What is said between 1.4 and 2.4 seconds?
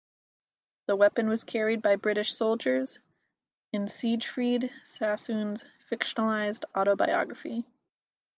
carried by British